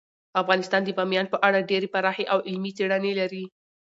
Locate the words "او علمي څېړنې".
2.33-3.11